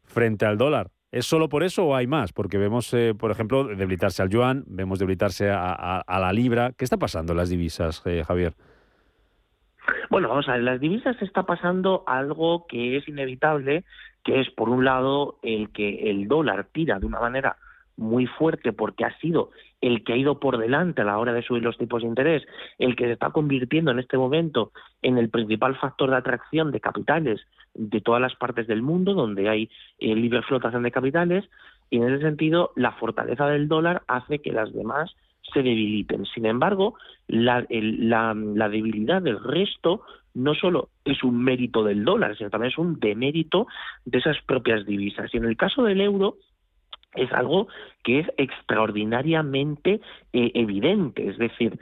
[0.03, 0.89] frente al dólar.
[1.11, 2.33] ¿Es solo por eso o hay más?
[2.33, 6.73] Porque vemos, eh, por ejemplo, debilitarse al yuan, vemos debilitarse a, la libra.
[6.77, 8.53] ¿Qué está pasando en las divisas, eh, Javier?
[10.09, 13.83] Bueno, vamos a ver, las divisas está pasando algo que es inevitable,
[14.23, 17.57] que es por un lado el que el dólar tira de una manera
[17.97, 21.41] muy fuerte porque ha sido el que ha ido por delante a la hora de
[21.41, 22.43] subir los tipos de interés,
[22.77, 26.79] el que se está convirtiendo en este momento en el principal factor de atracción de
[26.79, 27.41] capitales
[27.73, 31.49] de todas las partes del mundo donde hay eh, libre flotación de capitales
[31.89, 35.15] y en ese sentido la fortaleza del dólar hace que las demás
[35.53, 36.25] se debiliten.
[36.25, 36.95] Sin embargo,
[37.27, 40.01] la, la, debilidad del resto
[40.33, 43.67] no solo es un mérito del dólar, sino también es un demérito
[44.05, 45.33] de esas propias divisas.
[45.33, 46.37] Y en el caso del euro,
[47.15, 47.67] es algo
[48.03, 50.01] que es extraordinariamente
[50.33, 51.77] eh, evidente, es decir,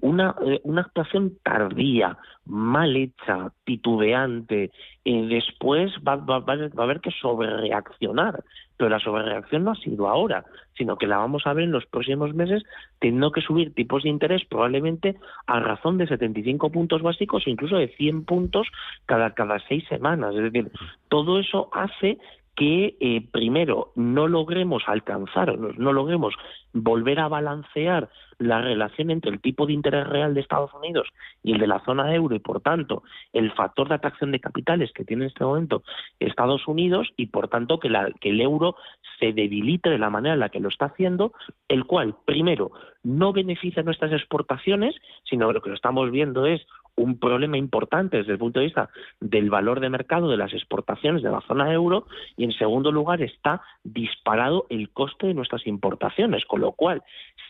[0.00, 4.70] una, eh, una actuación tardía, mal hecha, titubeante,
[5.04, 8.44] eh, después va, va, a haber que sobrereaccionar,
[8.76, 10.44] pero la sobrereacción no ha sido ahora,
[10.76, 12.62] sino que la vamos a ver en los próximos meses
[12.98, 17.88] teniendo que subir tipos de interés probablemente a razón de 75 puntos básicos, incluso de
[17.88, 18.68] 100 puntos
[19.06, 20.34] cada, cada seis semanas.
[20.34, 20.70] Es decir,
[21.08, 22.18] todo eso hace
[22.56, 26.34] que eh, primero no logremos alcanzar no logremos
[26.72, 28.08] volver a balancear
[28.38, 31.08] la relación entre el tipo de interés real de Estados Unidos
[31.42, 34.92] y el de la zona euro y por tanto el factor de atracción de capitales
[34.92, 35.82] que tiene en este momento
[36.20, 38.76] Estados Unidos y por tanto que, la, que el euro
[39.18, 41.32] se debilite de la manera en la que lo está haciendo,
[41.68, 42.72] el cual primero
[43.02, 44.94] no beneficia nuestras exportaciones,
[45.24, 48.88] sino lo que lo estamos viendo es un problema importante desde el punto de vista
[49.20, 53.22] del valor de mercado de las exportaciones de la zona euro y en segundo lugar
[53.22, 57.02] está disparado el coste de nuestras importaciones, con lo cual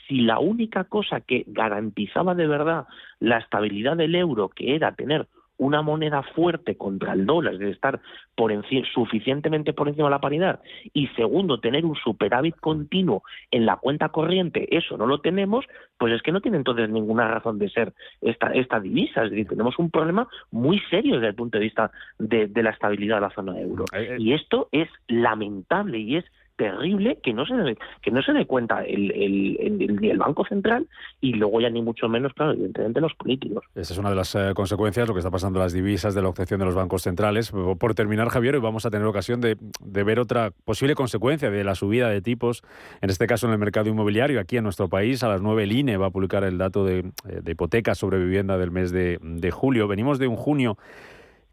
[0.07, 2.87] si la única cosa que garantizaba de verdad
[3.21, 5.27] la estabilidad del euro, que era tener
[5.59, 8.01] una moneda fuerte contra el dólar, de estar
[8.35, 8.53] por
[8.93, 10.61] suficientemente por encima de la paridad,
[10.93, 15.65] y segundo, tener un superávit continuo en la cuenta corriente, eso no lo tenemos,
[15.99, 19.25] pues es que no tiene entonces ninguna razón de ser esta, esta divisa.
[19.25, 22.71] Es decir, tenemos un problema muy serio desde el punto de vista de, de la
[22.71, 23.87] estabilidad de la zona euro.
[23.93, 24.17] Eh.
[24.19, 26.25] Y esto es lamentable y es
[26.57, 30.89] terrible que no se dé, que no se dé cuenta el, el, el, Banco Central
[31.21, 33.65] y luego ya ni mucho menos, claro, evidentemente los políticos.
[33.75, 36.23] Esa es una de las eh, consecuencias, lo que está pasando en las divisas de
[36.23, 37.53] la obtención de los bancos centrales.
[37.53, 41.65] Por terminar, Javier, hoy vamos a tener ocasión de, de, ver otra posible consecuencia de
[41.65, 42.63] la subida de tipos,
[43.03, 45.23] en este caso en el mercado inmobiliario, aquí en nuestro país.
[45.23, 48.19] A las 9 el INE va a publicar el dato de, eh, de hipotecas sobre
[48.19, 49.89] vivienda del mes de, de julio.
[49.89, 50.79] Venimos de un junio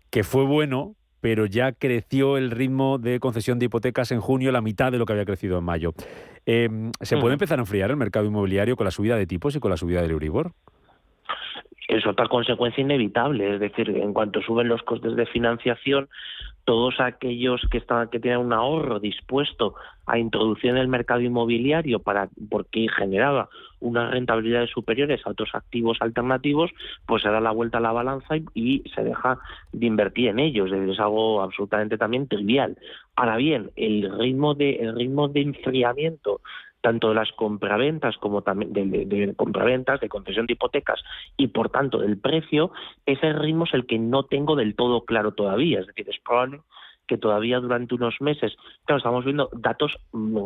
[0.09, 4.59] que fue bueno, pero ya creció el ritmo de concesión de hipotecas en junio la
[4.59, 5.93] mitad de lo que había crecido en mayo.
[6.45, 9.61] Em, ¿Se puede empezar a enfriar el mercado inmobiliario con la subida de tipos y
[9.61, 10.51] con la subida del Euribor?
[11.87, 16.07] Es otra consecuencia inevitable, es decir, en cuanto suben los costes de financiación,
[16.65, 21.99] todos aquellos que están que tienen un ahorro dispuesto a introducir en el mercado inmobiliario
[21.99, 23.49] para porque generaba
[23.81, 26.71] unas rentabilidades superiores a otros activos alternativos,
[27.05, 29.39] pues se da la vuelta a la balanza y, se deja
[29.73, 30.71] de invertir en ellos.
[30.71, 32.77] Es algo absolutamente también trivial.
[33.15, 36.39] Ahora bien, el ritmo de el ritmo de enfriamiento
[36.83, 41.01] tanto de las compraventas como también de, de, compraventas, de concesión de hipotecas
[41.37, 42.71] y por tanto del precio,
[43.05, 45.79] ese ritmo es el que no tengo del todo claro todavía.
[45.79, 46.59] Es decir, es probable
[47.07, 48.53] que todavía durante unos meses,
[48.85, 49.97] claro, estamos viendo datos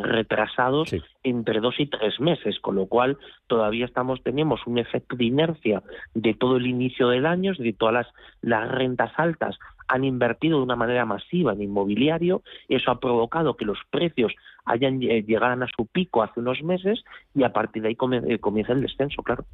[0.04, 5.26] retrasados entre dos y tres meses, con lo cual todavía estamos tenemos un efecto de
[5.26, 5.82] inercia
[6.13, 8.08] de todo el inicio del año, de todas las,
[8.41, 13.65] las rentas altas han invertido de una manera masiva en inmobiliario, eso ha provocado que
[13.65, 14.34] los precios
[14.65, 17.97] hayan eh, llegaran a su pico hace unos meses y a partir de ahí
[18.28, 19.45] eh, comienza el descenso, claro.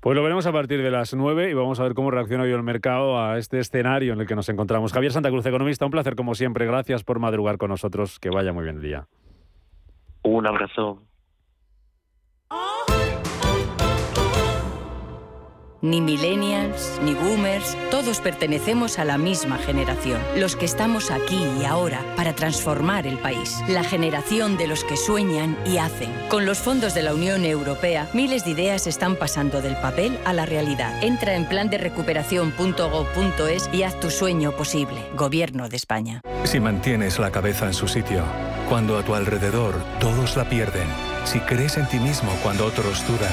[0.00, 2.52] Pues lo veremos a partir de las nueve y vamos a ver cómo reacciona hoy
[2.52, 4.92] el mercado a este escenario en el que nos encontramos.
[4.92, 6.66] Javier Santa Cruz, economista, un placer como siempre.
[6.66, 8.18] Gracias por madrugar con nosotros.
[8.20, 9.06] Que vaya muy bien el día.
[10.22, 11.02] Un abrazo.
[15.82, 20.20] Ni millennials, ni boomers, todos pertenecemos a la misma generación.
[20.36, 23.56] Los que estamos aquí y ahora para transformar el país.
[23.66, 26.12] La generación de los que sueñan y hacen.
[26.28, 30.34] Con los fondos de la Unión Europea, miles de ideas están pasando del papel a
[30.34, 31.02] la realidad.
[31.02, 35.00] Entra en plan de recuperación.gov.es y haz tu sueño posible.
[35.16, 36.20] Gobierno de España.
[36.44, 38.22] Si mantienes la cabeza en su sitio,
[38.68, 40.88] cuando a tu alrededor todos la pierden,
[41.24, 43.32] si crees en ti mismo cuando otros dudan,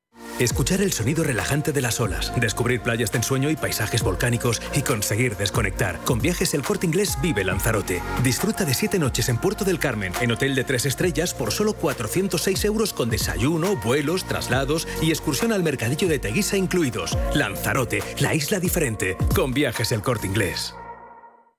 [0.41, 4.81] Escuchar el sonido relajante de las olas, descubrir playas de ensueño y paisajes volcánicos y
[4.81, 5.99] conseguir desconectar.
[5.99, 8.01] Con viajes El Corte Inglés vive Lanzarote.
[8.23, 11.73] Disfruta de siete noches en Puerto del Carmen, en hotel de tres estrellas por solo
[11.73, 17.15] 406 euros con desayuno, vuelos, traslados y excursión al mercadillo de Teguisa incluidos.
[17.35, 19.17] Lanzarote, la isla diferente.
[19.35, 20.73] Con viajes El Corte Inglés.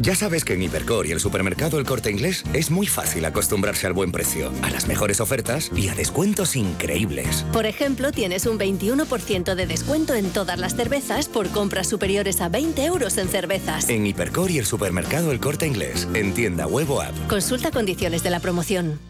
[0.00, 3.86] Ya sabes que en Hipercor y el supermercado El Corte Inglés es muy fácil acostumbrarse
[3.86, 7.44] al buen precio, a las mejores ofertas y a descuentos increíbles.
[7.52, 12.48] Por ejemplo, tienes un 21% de descuento en todas las cervezas por compras superiores a
[12.48, 13.90] 20 euros en cervezas.
[13.90, 17.14] En Hipercor y el supermercado El Corte Inglés, en tienda web o app.
[17.28, 19.09] Consulta condiciones de la promoción.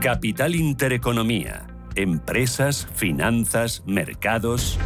[0.00, 1.66] Capital Intereconomía.
[1.96, 4.78] Empresas, finanzas, mercados.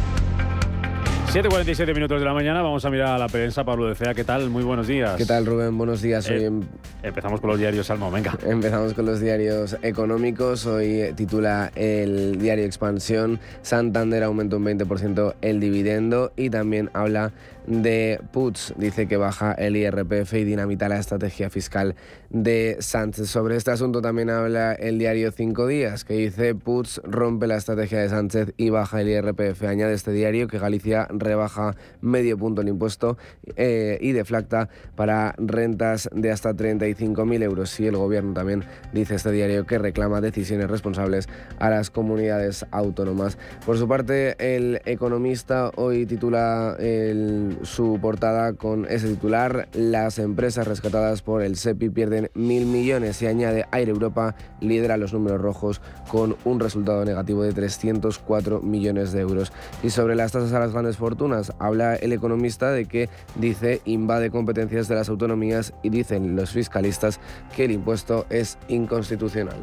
[1.31, 3.63] 7.47 minutos de la mañana, vamos a mirar a la prensa.
[3.63, 4.49] Pablo de Fea, ¿qué tal?
[4.51, 5.15] Muy buenos días.
[5.15, 5.75] ¿Qué tal, Rubén?
[5.77, 6.29] Buenos días.
[6.29, 6.61] Hoy Eh, em-
[7.01, 8.37] Empezamos con los diarios Salmo, venga.
[8.45, 10.65] Empezamos con los diarios económicos.
[10.67, 13.39] Hoy titula el diario Expansión.
[13.61, 17.31] Santander aumenta un 20% el dividendo y también habla
[17.67, 18.73] de Puts.
[18.77, 21.95] Dice que baja el IRPF y dinamita la estrategia fiscal
[22.29, 23.29] de Sánchez.
[23.29, 27.99] Sobre este asunto también habla el diario Cinco Días, que dice Puts rompe la estrategia
[27.99, 29.63] de Sánchez y baja el IRPF.
[29.63, 33.17] Añade este diario que Galicia rebaja medio punto el impuesto
[33.55, 37.79] eh, y deflacta para rentas de hasta 35.000 euros.
[37.79, 41.27] Y el gobierno también dice este diario que reclama decisiones responsables
[41.59, 43.37] a las comunidades autónomas.
[43.65, 50.67] Por su parte, el economista hoy titula el- su portada con ese titular, las empresas
[50.67, 55.81] rescatadas por el SEPI pierden mil millones y añade Aire Europa lidera los números rojos
[56.09, 59.51] con un resultado negativo de 304 millones de euros.
[59.83, 64.31] Y sobre las tasas a las grandes fortunas, habla el economista de que dice invade
[64.31, 67.19] competencias de las autonomías y dicen los fiscalistas
[67.55, 69.57] que el impuesto es inconstitucional.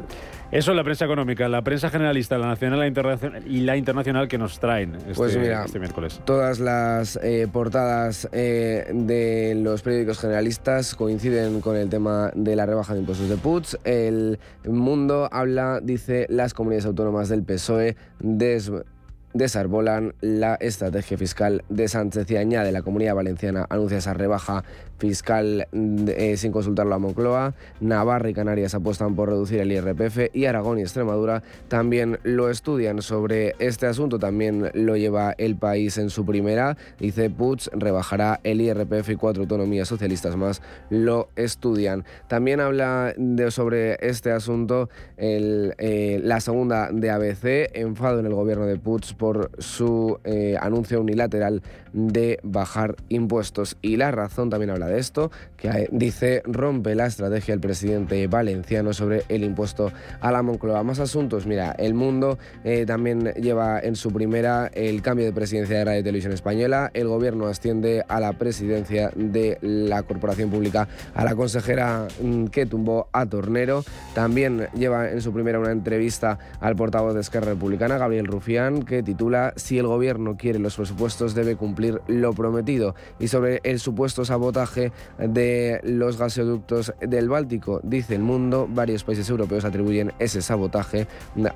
[0.51, 4.27] Eso es la prensa económica, la prensa generalista, la nacional la internacional- y la internacional
[4.27, 6.19] que nos traen este, Pues mira, este miércoles.
[6.25, 12.65] Todas las eh, portadas eh, de los periódicos generalistas coinciden con el tema de la
[12.65, 13.77] rebaja de impuestos de Puts.
[13.85, 18.71] El Mundo habla, dice, las comunidades autónomas del PSOE des-
[19.33, 24.63] desarbolan la estrategia fiscal de Sánchez y añade la comunidad valenciana anuncia esa rebaja
[25.01, 27.55] fiscal eh, sin consultarlo a Moncloa.
[27.79, 33.01] Navarra y Canarias apuestan por reducir el IRPF y Aragón y Extremadura también lo estudian
[33.01, 34.19] sobre este asunto.
[34.19, 36.77] También lo lleva el país en su primera.
[36.99, 40.61] Dice Puig rebajará el IRPF y cuatro autonomías socialistas más
[40.91, 42.05] lo estudian.
[42.27, 48.35] También habla de, sobre este asunto el, eh, la segunda de ABC, enfado en el
[48.35, 51.61] gobierno de Puig por su eh, anuncio unilateral
[51.93, 53.77] de bajar impuestos.
[53.83, 58.25] Y la razón también habla de esto, que eh, dice rompe la estrategia el presidente
[58.25, 59.91] valenciano sobre el impuesto
[60.21, 60.81] a la Moncloa.
[60.81, 65.77] Más asuntos, mira, el mundo eh, también lleva en su primera el cambio de presidencia
[65.77, 66.89] de Radio Televisión Española.
[66.95, 72.65] El gobierno asciende a la presidencia de la corporación pública a la consejera mm, que
[72.65, 73.83] tumbó a Tornero.
[74.15, 79.03] También lleva en su primera una entrevista al portavoz de Esquerra Republicana, Gabriel Rufián, que
[79.11, 82.95] titula Si el gobierno quiere los presupuestos debe cumplir lo prometido.
[83.19, 89.29] Y sobre el supuesto sabotaje de los gasoductos del Báltico, dice el mundo, varios países
[89.29, 91.07] europeos atribuyen ese sabotaje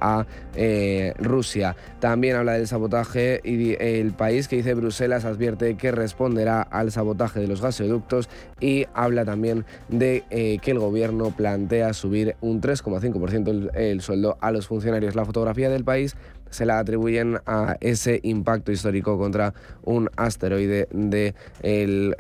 [0.02, 0.26] a
[0.56, 1.76] eh, Rusia.
[2.00, 7.40] También habla del sabotaje y el país que dice Bruselas advierte que responderá al sabotaje
[7.40, 8.30] de los gasoductos
[8.60, 14.38] y habla también de eh, que el gobierno plantea subir un 3,5% el, el sueldo
[14.42, 15.16] a los funcionarios.
[15.16, 16.16] La fotografía del país
[16.50, 22.16] se la atribuyen a ese impacto histórico contra un asteroide de el,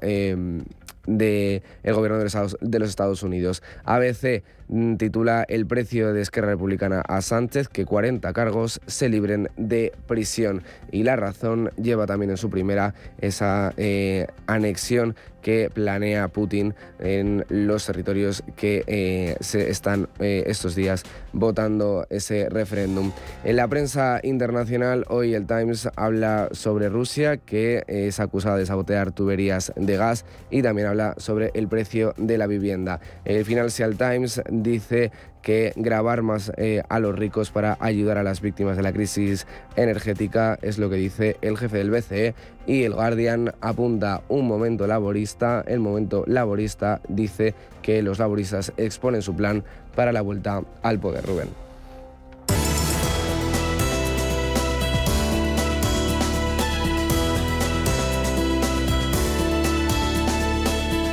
[1.07, 3.63] em, de gobierno de los, Estados, de los Estados Unidos.
[3.83, 9.49] ABC mm, titula El precio de Esquerra Republicana a Sánchez que 40 cargos se libren
[9.57, 10.63] de prisión.
[10.91, 17.45] Y la razón lleva también en su primera esa eh, anexión que planea Putin en
[17.49, 21.03] los territorios que eh, se están eh, estos días
[21.33, 23.11] votando ese referéndum.
[23.43, 29.11] En la prensa internacional, hoy el Times habla sobre Rusia, que es acusada de sabotear
[29.11, 32.99] tuberías de gas y también habla sobre el precio de la vivienda.
[33.23, 38.41] El Financial Times dice que grabar más eh, a los ricos para ayudar a las
[38.41, 42.33] víctimas de la crisis energética, es lo que dice el jefe del BCE
[42.65, 49.21] y el Guardian apunta un momento laborista, el momento laborista dice que los laboristas exponen
[49.21, 49.63] su plan
[49.95, 51.64] para la vuelta al poder, Rubén.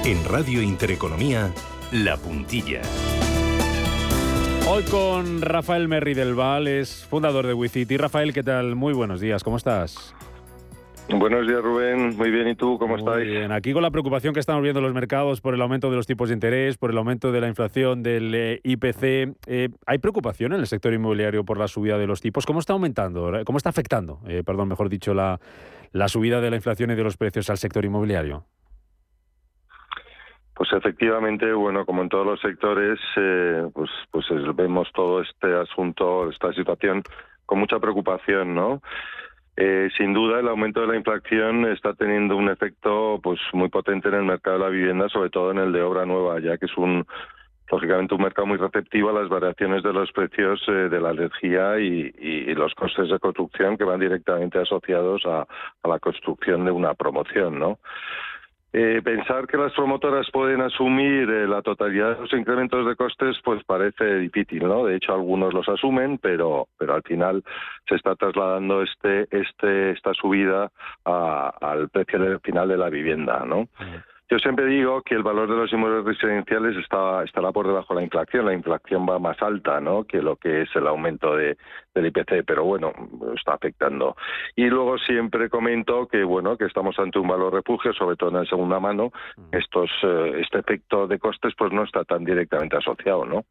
[0.05, 1.53] En Radio Intereconomía,
[1.93, 2.83] La Puntilla.
[4.69, 7.97] Hoy con Rafael Merri del Val, es fundador de WeCity.
[7.99, 8.75] Rafael, ¿qué tal?
[8.75, 10.13] Muy buenos días, ¿cómo estás?
[11.09, 12.17] Buenos días, Rubén.
[12.17, 13.29] Muy bien, ¿y tú cómo Muy estáis?
[13.29, 13.53] Bien.
[13.53, 16.07] Aquí con la preocupación que estamos viendo en los mercados por el aumento de los
[16.09, 19.37] tipos de interés, por el aumento de la inflación del eh, IPC.
[19.47, 22.45] Eh, ¿Hay preocupación en el sector inmobiliario por la subida de los tipos?
[22.45, 23.31] ¿Cómo está aumentando?
[23.45, 25.39] ¿Cómo está afectando, eh, perdón, mejor dicho, la,
[25.93, 28.47] la subida de la inflación y de los precios al sector inmobiliario?
[30.55, 35.55] Pues efectivamente, bueno, como en todos los sectores, eh, pues, pues es- vemos todo este
[35.55, 37.03] asunto, esta situación
[37.47, 38.83] con mucha preocupación, ¿no?
[39.57, 44.09] Eh, sin duda, el aumento de la inflación está teniendo un efecto, pues, muy potente
[44.09, 46.67] en el mercado de la vivienda, sobre todo en el de obra nueva, ya que
[46.67, 47.07] es un
[47.71, 51.79] lógicamente un mercado muy receptivo a las variaciones de los precios eh, de la energía
[51.81, 55.47] y, y- y los costes de construcción que van directamente asociados a,
[55.83, 57.79] a la construcción de una promoción, ¿no?
[58.75, 63.37] Eh, pensar que las promotoras pueden asumir eh, la totalidad de los incrementos de costes,
[63.45, 64.87] pues parece difícil, ¿no?
[64.87, 67.45] De hecho, algunos los asumen, pero, pero al final
[67.87, 70.71] se está trasladando este, este, esta subida
[71.05, 73.69] al precio final de la vivienda, ¿no?
[74.33, 78.01] Yo siempre digo que el valor de los inmuebles residenciales está, estará por debajo de
[78.01, 78.47] la inflación.
[78.47, 80.05] La inflación va más alta ¿no?
[80.05, 81.59] que lo que es el aumento de,
[81.95, 82.93] del IPC, pero bueno,
[83.37, 84.17] está afectando.
[84.57, 88.37] Y luego siempre comento que bueno que estamos ante un valor refugio, sobre todo en
[88.37, 89.13] la segunda mano.
[89.53, 93.45] Estos, eh, este efecto de costes pues no está tan directamente asociado, ¿no?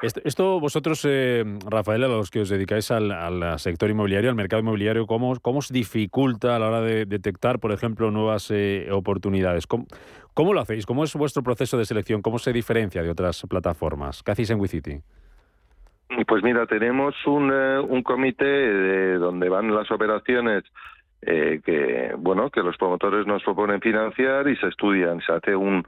[0.00, 4.36] Esto, esto vosotros, eh, Rafael, a los que os dedicáis al, al sector inmobiliario, al
[4.36, 8.88] mercado inmobiliario, ¿cómo, cómo os dificulta a la hora de detectar, por ejemplo, nuevas eh,
[8.90, 9.66] oportunidades?
[9.66, 9.84] ¿Cómo,
[10.34, 10.84] cómo lo hacéis?
[10.86, 12.22] ¿Cómo es vuestro proceso de selección?
[12.22, 14.22] ¿Cómo se diferencia de otras plataformas?
[14.22, 15.00] ¿Qué hacéis en WeCity?
[16.26, 20.64] Pues mira, tenemos un, eh, un comité de donde van las operaciones
[21.26, 25.82] eh, que bueno que los promotores nos proponen financiar y se estudian, se hace un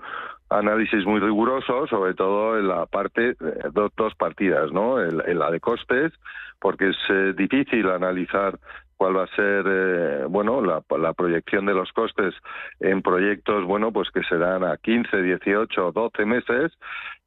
[0.49, 3.34] análisis muy riguroso, sobre todo en la parte eh,
[3.72, 5.03] dos, dos partidas, ¿no?
[5.03, 6.12] En, en la de costes,
[6.59, 8.59] porque es eh, difícil analizar
[8.97, 12.34] cuál va a ser eh, bueno la, la proyección de los costes
[12.80, 16.72] en proyectos bueno pues que serán a 15, 18, 12 meses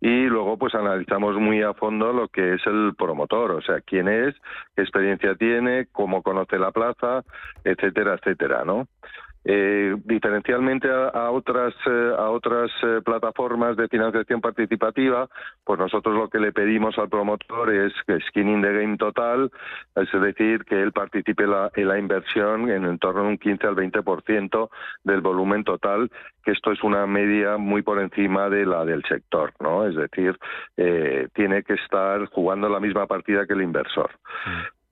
[0.01, 4.07] y luego pues analizamos muy a fondo lo que es el promotor, o sea, quién
[4.07, 4.35] es,
[4.75, 7.23] qué experiencia tiene, cómo conoce la plaza,
[7.63, 8.87] etcétera, etcétera, ¿no?
[9.45, 15.29] Eh, diferencialmente a, otras eh, a otras eh, plataformas de financiación participativa,
[15.63, 19.49] pues nosotros lo que le pedimos al promotor es que skin in the game total,
[19.95, 23.65] es decir, que él participe la- en la inversión en, en torno a un 15
[23.65, 24.69] al 20%
[25.05, 26.11] del volumen total,
[26.43, 29.87] que esto es una media muy por encima de la del sector, ¿no?
[29.87, 30.37] Es decir,
[30.75, 34.11] eh, tiene que estar jugando la misma partida que el inversor.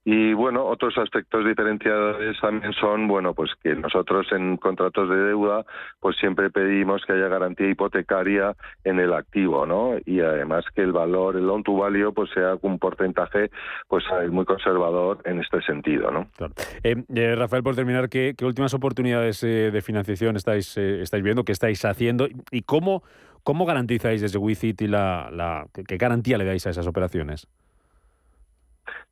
[0.09, 5.65] Y bueno, otros aspectos diferenciadores también son, bueno, pues que nosotros en contratos de deuda,
[5.99, 8.55] pues siempre pedimos que haya garantía hipotecaria
[8.85, 9.95] en el activo, ¿no?
[10.05, 13.51] Y además que el valor, el loan to value, pues sea un porcentaje,
[13.89, 16.29] pues eh, muy conservador en este sentido, ¿no?
[16.83, 21.83] Eh, eh, Rafael, por terminar, ¿qué, últimas oportunidades de financiación estáis, estáis viendo, qué estáis
[21.83, 23.03] haciendo y cómo,
[23.43, 27.49] cómo garantizáis desde WeCity la, la, qué garantía le dais a esas operaciones?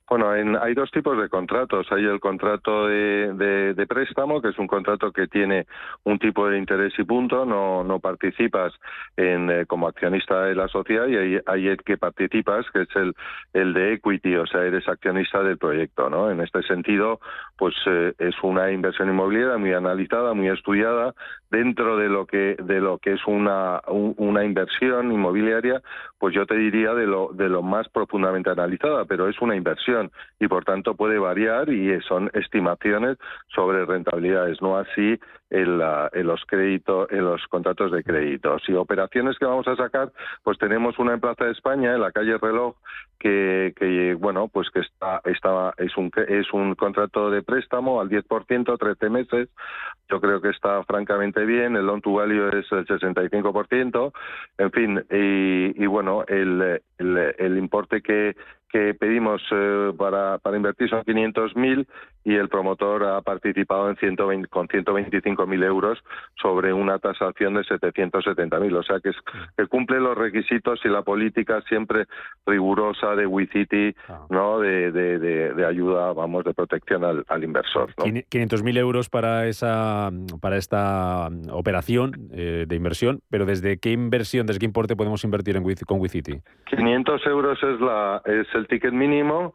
[0.07, 1.87] Bueno, hay dos tipos de contratos.
[1.91, 5.65] Hay el contrato de, préstamo, que es un contrato que tiene
[6.03, 8.73] un tipo de interés y punto, no, no participas
[9.17, 13.15] en, eh, como accionista de la sociedad, y hay, el que participas, que es el,
[13.53, 16.09] el de equity, o sea, eres accionista del proyecto.
[16.09, 16.29] ¿no?
[16.29, 17.19] En este sentido,
[17.57, 21.15] pues eh, es una inversión inmobiliaria muy analizada, muy estudiada,
[21.49, 25.81] dentro de lo que, de lo que es una, una inversión inmobiliaria,
[26.19, 29.94] pues yo te diría de lo, de lo más profundamente analizada, pero es una inversión
[30.39, 33.17] y por tanto puede variar y son estimaciones
[33.47, 35.19] sobre rentabilidades, no así
[35.49, 38.63] en, los créditos, en los contratos de créditos.
[38.67, 40.11] Y operaciones que vamos a sacar,
[40.43, 42.75] pues tenemos una en Plaza de España, en la calle Reloj,
[43.19, 48.77] que, bueno, pues que está, está es un es un contrato de préstamo al 10%,
[48.77, 49.49] 13 meses.
[50.09, 51.75] Yo creo que está francamente bien.
[51.75, 54.13] El loan to value es el 65%.
[54.57, 58.35] En fin, y, y bueno, el, el, el importe que
[58.75, 61.87] que pedimos eh, para, para invertir son 500.000
[62.25, 65.99] y el promotor ha participado en 120, con 125.000 euros
[66.41, 68.75] sobre una tasación de 770.000.
[68.75, 69.15] O sea que, es,
[69.55, 72.07] que cumple los requisitos y la política siempre
[72.45, 74.25] rigurosa de WeCity, ah.
[74.29, 74.59] ¿no?
[74.59, 77.93] De, de, ayuda, vamos, de protección al, inversor.
[77.97, 78.05] ¿no?
[78.05, 84.59] 500.000 euros para, esa, para esta operación eh, de inversión, pero ¿desde qué inversión, desde
[84.59, 86.41] qué importe podemos invertir en, con WeCity?
[86.65, 89.53] 500 euros es, la, es el ticket mínimo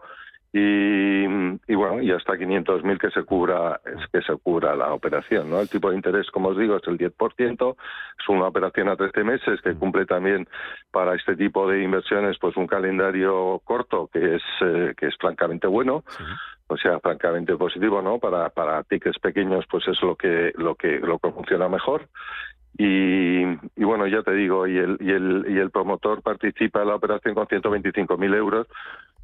[0.52, 1.24] y,
[1.68, 3.80] y, bueno, y hasta 500.000 que se cubra
[4.12, 5.60] que se cubra la operación, ¿no?
[5.60, 7.76] El tipo de interés, como os digo, es el 10%,
[8.18, 10.48] es una operación a 13 meses que cumple también
[10.90, 15.68] para este tipo de inversiones pues un calendario corto que es eh, que es francamente
[15.68, 16.02] bueno.
[16.66, 18.18] O sea, francamente positivo, ¿no?
[18.18, 22.08] Para para tickets pequeños pues es lo que lo que lo que funciona mejor.
[22.78, 26.88] Y, y, bueno, ya te digo, y el, y el, y el promotor participa en
[26.88, 28.68] la operación con 125.000 euros,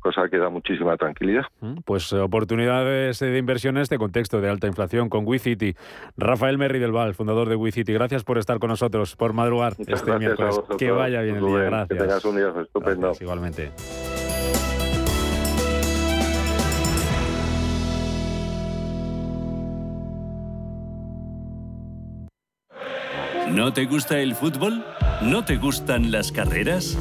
[0.07, 1.45] cosa que da muchísima tranquilidad.
[1.61, 5.75] Mm, pues eh, oportunidades de inversión en este contexto de alta inflación con WeCity.
[6.17, 10.19] Rafael Merri del Val, fundador de WeCity, gracias por estar con nosotros, por madrugar este
[10.19, 10.61] miércoles.
[10.79, 11.89] que vaya bien el día, gracias.
[11.89, 13.13] Que tengas un día estupendo.
[13.21, 13.73] igualmente.
[23.51, 24.85] ¿No te gusta el fútbol?
[25.23, 26.97] ¿No te gustan las carreras?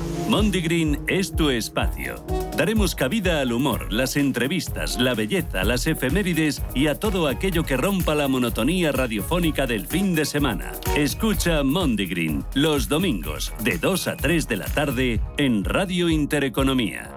[0.63, 2.15] Green es tu espacio.
[2.57, 7.75] Daremos cabida al humor, las entrevistas, la belleza, las efemérides y a todo aquello que
[7.75, 10.71] rompa la monotonía radiofónica del fin de semana.
[10.95, 17.11] Escucha Green los domingos de 2 a 3 de la tarde en Radio Intereconomía.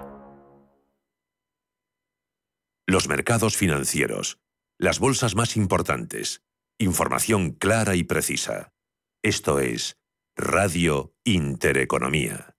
[2.85, 4.39] Los mercados financieros.
[4.77, 6.41] Las bolsas más importantes.
[6.79, 8.73] Información clara y precisa.
[9.23, 9.97] Esto es
[10.35, 12.58] Radio Intereconomía.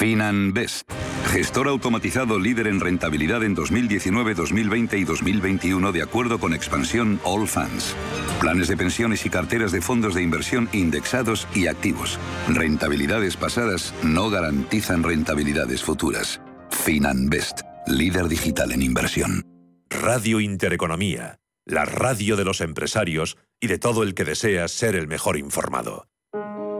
[0.00, 0.90] FinanBest,
[1.30, 7.46] gestor automatizado líder en rentabilidad en 2019, 2020 y 2021 de acuerdo con expansión All
[7.46, 7.94] Funds.
[8.40, 12.18] Planes de pensiones y carteras de fondos de inversión indexados y activos.
[12.48, 16.40] Rentabilidades pasadas no garantizan rentabilidades futuras.
[16.70, 19.44] FinanBest, líder digital en inversión.
[19.90, 25.08] Radio Intereconomía, la radio de los empresarios y de todo el que desea ser el
[25.08, 26.06] mejor informado.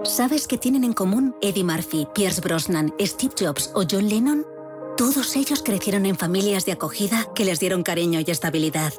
[0.04, 4.46] ¿Sabes qué tienen en común Eddie Murphy, Pierce Brosnan, Steve Jobs o John Lennon?
[4.96, 8.94] Todos ellos crecieron en familias de acogida que les dieron cariño y estabilidad.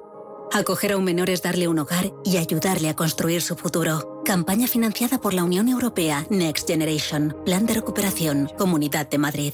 [0.54, 4.22] Acoger a un menor es darle un hogar y ayudarle a construir su futuro.
[4.26, 9.54] Campaña financiada por la Unión Europea Next Generation, Plan de Recuperación, Comunidad de Madrid.